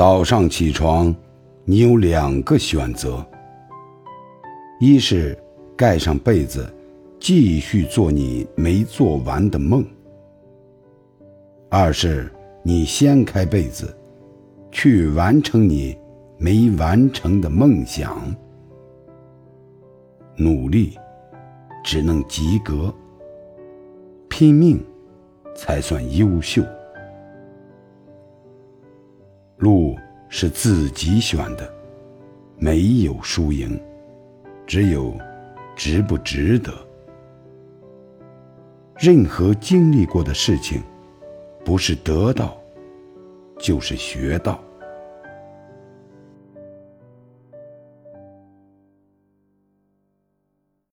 [0.00, 1.14] 早上起床，
[1.66, 3.22] 你有两个选择：
[4.80, 5.38] 一是
[5.76, 6.66] 盖上被子，
[7.18, 9.82] 继续做你没做完的梦；
[11.68, 13.94] 二是你掀开被子，
[14.72, 15.94] 去完成你
[16.38, 18.34] 没完成的梦想。
[20.34, 20.96] 努力
[21.84, 22.90] 只能及格，
[24.30, 24.82] 拼命
[25.54, 26.62] 才算优秀。
[29.60, 29.94] 路
[30.30, 31.70] 是自己选的，
[32.56, 33.78] 没有输赢，
[34.66, 35.14] 只有
[35.76, 36.72] 值不值得。
[38.98, 40.82] 任何经历过的事情，
[41.62, 42.56] 不是得到，
[43.58, 44.58] 就是学到。